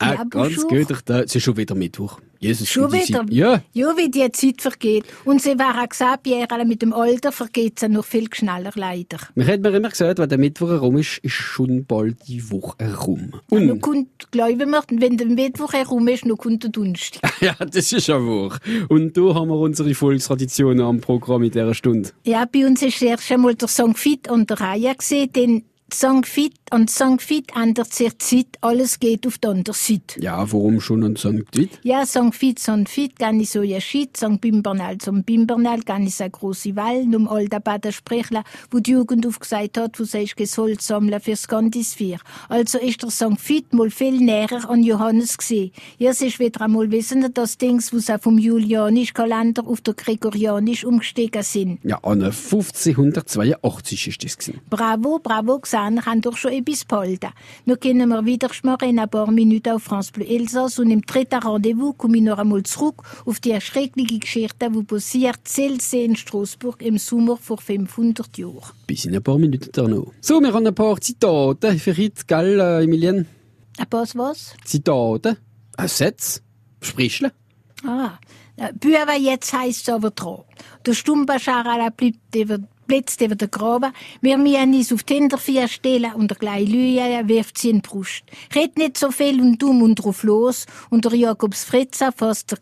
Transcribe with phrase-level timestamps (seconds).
[0.00, 0.86] Ah, Ja, ganz bonjour.
[0.86, 0.98] gut.
[1.06, 2.20] Da, es ist schon wieder Mittwoch.
[2.40, 3.26] Jesus, Schon wieder?
[3.30, 3.62] Ja.
[3.72, 5.04] Ja, wie die Zeit vergeht.
[5.24, 9.18] Und sie war auch gesagt, Pierre, mit dem Alter vergeht sie noch viel schneller, leider.
[9.34, 12.76] Man hat mir immer gesagt, wenn der Mittwoch herum ist, ist schon bald die Woche
[12.78, 13.32] herum.
[13.50, 17.32] Und nun kommt, glauben wir, wenn der Mittwoch herum ist, noch kommt der Donnerstag.
[17.40, 18.56] ja, das ist ja wahr.
[18.88, 22.10] Und da haben wir unsere Volkstraditionen am Programm in dieser Stunde.
[22.24, 26.22] Ja, bei uns ist erst einmal der Song Fit an der Reihe gesehen, denn Song
[26.26, 26.92] Fit und
[27.56, 30.20] ändert sich die Zeit, alles geht auf die andere Seite.
[30.20, 31.44] Ja, warum schon an St.
[31.54, 31.80] Dit?
[31.82, 36.06] Ja, Song Fit, Song Fit, kann ich so ja Schied, Song Bimbernal zum Bimbernal, kann
[36.06, 40.24] ich so große Wall, num alter Bader Sprechler, wo die Jugend aufgesagt hat, wo sie
[40.24, 42.18] ist gesollt sammeln fürs Kandisvier.
[42.50, 45.72] Also ist der Song Fit mal viel näher an Johannes gesehen.
[45.98, 50.84] Es ist wieder einmal wissen, das Dings, wo sie vom Julianisch Kalender auf der Gregorianisch
[50.84, 51.78] umgestiegen sind.
[51.82, 54.60] Ja, an 1582 ist das gewesen.
[54.68, 57.30] Bravo, bravo, gesehen, haben doch schon etwas behalten.
[57.64, 58.50] Nun können wir wieder
[58.82, 62.38] in ein paar Minuten auf France Bleu Elsass und im dritten Rendezvous komme ich noch
[62.38, 68.36] einmal zurück auf die erschreckliche Geschichte, die passiert Zellsee in Straßburg im Sommer vor 500
[68.38, 68.72] Jahren.
[68.86, 70.12] Bis in ein paar Minuten da noch.
[70.20, 73.26] So, wir haben ein paar Zitate für heute, gell, äh, Emilien?
[73.78, 74.54] Ein was, was?
[74.64, 75.36] Zitate?
[75.76, 76.42] Ein Satz?
[76.80, 77.32] Sprichle?
[77.84, 78.18] Ah,
[78.56, 80.42] äh, Büwer jetzt heisst es aber dran.
[80.84, 82.58] Der Stumbascharala bleibt über
[82.88, 83.92] Blitzt über den Graben.
[84.22, 87.88] Wir müssen uns auf die Hintervier stellen und der kleine Lüja wirft sie in die
[87.88, 88.24] Brust.
[88.54, 90.64] Red nicht so viel und dumm und drauf los.
[90.88, 92.58] Und der Jakobs Fritzer fasst der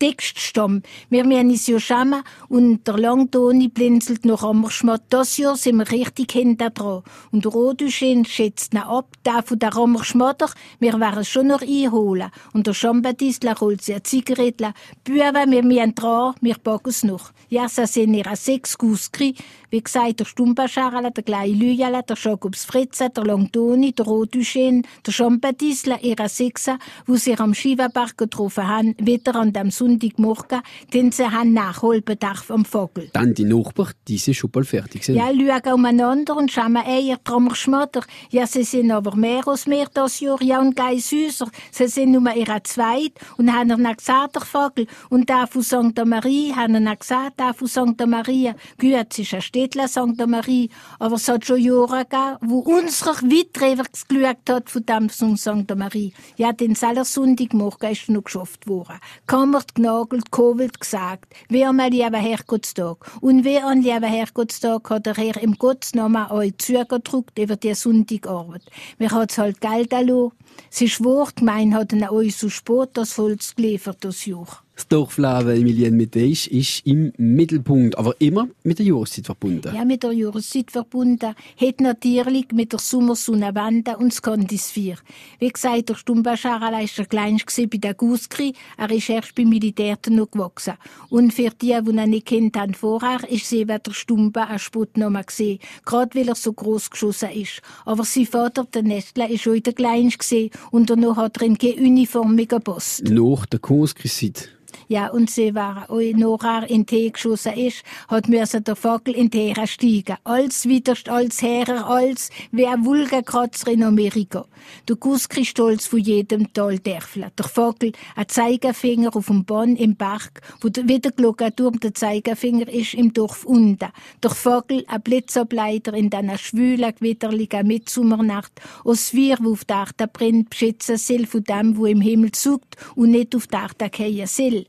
[0.00, 0.82] dickste Stamm.
[1.10, 5.02] Wir müssen uns ja schämen und der Langtoni blinzelt noch am Schmatt.
[5.10, 7.02] Das Jahr sind wir richtig hinter dran.
[7.32, 11.48] Und der Roduschin schätzt ihn ab, der von der Rammer Schmatter, wir werden es schon
[11.48, 12.30] noch einholen.
[12.52, 14.72] Und der Schambadisler holt sich eine Zigarette.
[15.04, 17.30] Büwe, wir müssen dran, wir packen es noch.
[17.48, 19.34] Ja, sie sind ihre sechs Guskri.
[19.70, 25.12] Wie gesagt, der Stumbascharala, der kleine Lüjala, der Jacobs Fritze, der Langtoni, der Roduschin, der
[25.12, 30.60] Schambadisler, ihre Sechser, wo sie am Schiwaberg getroffen haben, wieder an dem Sonntagmorgen,
[30.92, 33.10] denn sie haben Nachholbedarf am Vogel.
[33.12, 35.16] Dann die Nachbarn, die sind schon bald fertig sind.
[35.16, 38.02] Ja, schauen umeinander und schauen eher drum schmatter.
[38.30, 41.48] Ja, sie sind aber mehr als mehr das Jahr, ja, und gleich süßer.
[41.70, 44.86] Sie sind nur ihre Zweit und haben noch gesagt, der Vogel.
[45.10, 46.04] Und der von St.
[46.04, 48.06] Marie haben noch gesagt, der von St.
[48.06, 48.54] Maria.
[48.78, 50.26] Es ist ein Städtler St.
[50.26, 50.68] Marie,
[50.98, 55.74] aber es hat schon Jahre gegeben, wo unserer Weitrever geschaut hat von von St.
[55.74, 56.12] Marie.
[56.36, 59.00] Ja, den selber Sonntagmorgen ist noch geschafft worden.
[59.26, 61.32] Kammert, genagelt, kovelt, gesagt.
[61.48, 62.98] Wie am lieben Herrgottstag.
[63.22, 68.64] Und wie an lieben Herrgottstag hat der Herr im Gottesnamen euch zugedrückt über die Sonntagarbeit.
[68.98, 70.32] Mir hat's halt Geld erlassen.
[70.68, 74.65] Sie schwor, gemein hat euch so spät das Holz geliefert, das Jahr.
[74.76, 79.74] Das Dorfleben Emilien Medeisch ist im Mittelpunkt, aber immer mit der Jahreszeit verbunden.
[79.74, 84.96] Ja, mit der Jahreszeit verbunden, hat natürlich mit der Sommersonne Wanda und das Kondisvier.
[85.38, 89.96] Wie gesagt, der Stumbascharala ist der kleinste bei der Guskri, er ist erst beim Militär
[90.10, 90.74] noch gewachsen.
[91.08, 94.58] Und für die, die ihn nicht kennt haben vorher, ist sie eben der Stumba ein
[94.58, 97.62] Spottname gesehen, gerade weil er so groß geschossen ist.
[97.86, 101.76] Aber sein Vater, der Nestle, ist schon der kleinste und danach hat er in keine
[101.76, 103.04] Uniform mehr gepasst.
[103.08, 104.50] Nach der Konskrisit.
[104.88, 109.52] Ja, und sie war, nachher in Tee geschossen ist, hat müssen der Vogel in Tee
[109.66, 110.16] steigen.
[110.22, 114.46] Als widerst, als Herrer, als ein Vulgakratzer in Amerika.
[114.88, 117.32] Der Guskri stolz von jedem Taldärfler.
[117.36, 122.68] Der Vogel, ein Zeigefinger auf dem Bonn im Berg, wo der wieder Glockenturm der Zeigefinger
[122.68, 123.90] ist im Dorf unten.
[124.22, 128.52] Der Vogel, ein Blitzableiter in deiner schwülen, gewitterlichen Mitsommernacht,
[128.84, 132.76] aus wir, wo auf der Erde brennt, beschützen soll von dem, wo im Himmel zuckt
[132.94, 134.66] und nicht auf der Erde gehen soll.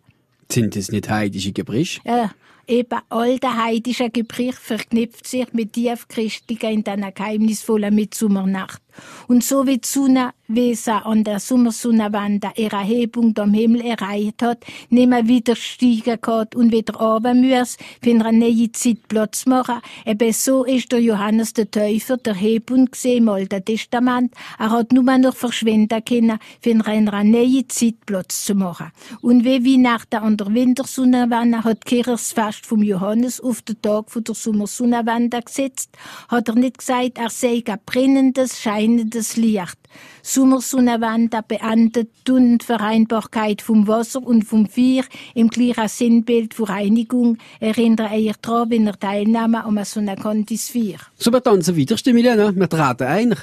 [0.52, 2.02] Sind es nicht heidische Gebrüche?
[2.06, 2.32] Ja,
[2.68, 8.82] eben all der heidische Gebrich verknüpft sich mit tiefchristlicher in deiner geheimnisvollen Mitsommernacht.
[9.28, 14.42] Und so wie die Sonne, wie sie an der Sommersonnenwand ihre Hebung am Himmel erreicht
[14.42, 19.46] hat, nicht mehr wieder steigen kann und wieder runter muss, für eine neue Zeit Platz
[19.46, 19.82] machen.
[20.06, 24.34] Eben so ist der Johannes der Täufer der Hebung gesehen im Alten Testament.
[24.58, 28.92] Er hat nur noch verschwinden können, für eine neue Zeit Platz zu machen.
[29.22, 34.24] Und wie Weihnachten an der Wintersonnenwand hat Kirchers Fest vom Johannes auf den Tag von
[34.24, 35.90] der Sommersonnenwand gesetzt,
[36.28, 39.78] hat er nicht gesagt, er sei ein brennendes, scheinendes Licht.
[40.24, 45.04] Sommersonnenwand beendet die Unvereinbarkeit vom Wasser und vom Feuer
[45.36, 50.98] im gleichen Sinnbild von Reinigung, erinnert er daran, wenn er teilnahm an so einer Kondisvier.
[51.18, 52.38] So, wir tanzen Emilien.
[52.38, 52.56] ne?
[52.56, 53.36] Wir treten ein.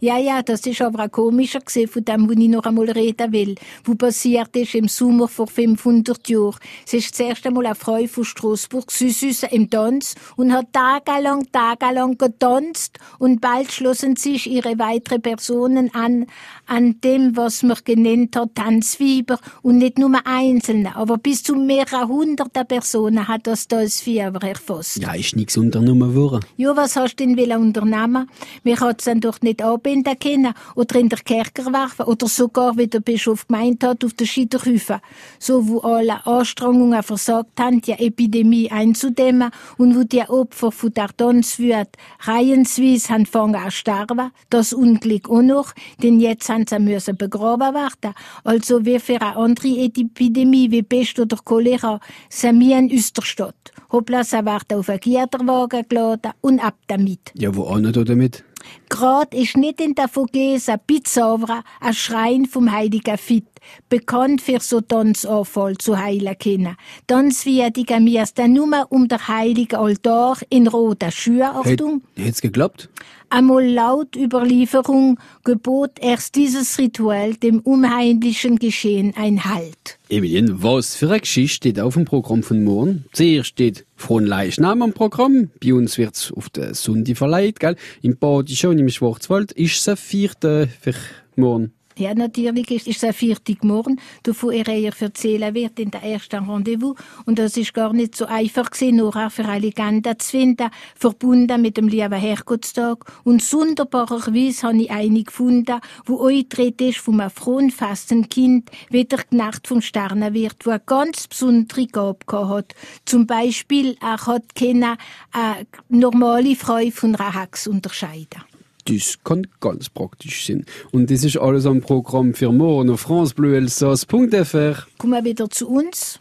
[0.00, 3.32] Ja, ja, das ist aber auch komischer gewesen, von dem, wo ich noch einmal reden
[3.32, 3.54] will.
[3.84, 6.58] Wo passiert ist im Sommer vor 500 Jahren.
[6.86, 11.50] Es ist das erste Mal eine Frau von Straßburg süß im Tanz und hat tagelang,
[11.52, 16.26] tagelang getanzt und bald schlossen sich ihre weitere Personen an,
[16.66, 22.08] an dem, was man genannt hat, Tanzfieber und nicht nur einzelne, aber bis zu mehreren
[22.08, 24.98] hunderten Personen hat das Tanzfieber erfasst.
[24.98, 26.44] Ja, ist nichts unternommen worden.
[26.56, 28.28] Ja, was hast du denn will unternehmen?
[28.62, 32.76] Wir hat es dann doch nicht anbinden können oder in der Kerker werfen oder sogar,
[32.76, 35.00] wie der Bischof gemeint hat, auf den Scheiterhaufen.
[35.38, 41.10] So, wo alle Anstrengungen versagt haben, die Epidemie einzudämmen und wo die Opfer von der
[41.16, 41.88] Tanzwut
[42.20, 44.30] reihenweise haben fangen an sterben.
[44.50, 45.72] Das Unglück auch noch,
[46.02, 48.14] denn jetzt haben sie müssen begraben werden.
[48.44, 52.00] Also wie für eine andere Epidemie wie Pest oder Cholera
[52.30, 53.72] sind wir in Österstadt.
[53.90, 57.32] Hoppla, sie werden auf einen Gierterwagen geladen und ab damit.
[57.34, 58.44] Ja, wo auch nicht damit?
[58.88, 63.46] Grad ist nicht in der Vogesa Pizzavra ein Schrein vom heiligen Fit,
[63.88, 66.76] bekannt für so Tanzanfall zu heilen können.
[67.06, 72.02] Tanz wie die Gamiers dann nur um der heilige Altar in roter Schuhe, Achtung.
[72.16, 72.88] Hätt's geklappt?
[73.32, 79.98] Einmal laut Überlieferung gebot erst dieses Ritual dem unheimlichen Geschehen ein Halt.
[80.10, 83.06] Emilien, was für eine Geschichte steht auf dem Programm von morgen?
[83.14, 85.48] Zuerst steht von Leichnam am Programm.
[85.64, 87.76] Bei uns wird's auf der Sonntag verleiht, gell?
[88.02, 90.92] Im Bad schon im Schwarzwald ist es ein vierte für
[91.34, 91.72] morgen.
[91.96, 96.02] Ja, natürlich ist, ist es ein Viertig morgen, davon er eher erzählen wird in der
[96.02, 96.96] ersten Rendezvous.
[97.26, 100.70] Und das ist gar nicht so einfach gewesen, nur auch für eine Legende zu finden,
[100.96, 103.04] verbunden mit dem lieben Herrgottstag.
[103.24, 109.20] Und sonderbarerweise habe ich eine gefunden, wo eingetreten ist von einem frohenfasten Kind, wie der
[109.30, 112.74] Nacht vom Sternenwirt, wo eine ganz besondere Gabe hat.
[113.04, 114.96] Zum Beispiel, er hat keine
[115.34, 118.51] äh, normale Frau von Hex unterscheiden.
[118.86, 120.66] Das kann ganz praktisch sein.
[120.90, 124.86] Und das ist alles am Programm für morgen auf francebleuelsass.fr.
[124.98, 126.18] Kommen wir wieder zu uns.